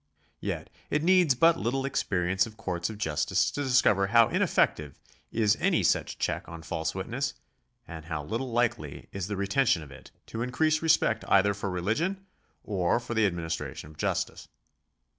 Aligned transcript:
Yet 0.39 0.71
it 0.89 1.03
needs 1.03 1.35
but 1.35 1.59
little 1.59 1.85
experience 1.85 2.47
of 2.47 2.57
courts 2.57 2.89
of 2.89 2.97
justice 2.97 3.51
to 3.51 3.61
discover 3.61 4.07
how 4.07 4.29
ineffective 4.29 4.99
is 5.31 5.55
any 5.59 5.83
such 5.83 6.17
check 6.17 6.49
on 6.49 6.63
false 6.63 6.95
witness 6.95 7.35
and 7.87 8.05
how 8.05 8.23
little 8.23 8.49
likely 8.51 9.09
is 9.11 9.27
the 9.27 9.37
retention 9.37 9.83
of 9.83 9.91
it 9.91 10.09
to 10.25 10.41
increase 10.41 10.81
respect 10.81 11.23
either 11.27 11.53
for 11.53 11.69
religion 11.69 12.25
or 12.63 12.99
for 12.99 13.13
the 13.13 13.27
administration 13.27 13.91
of 13.91 13.97
justice. 13.97 14.47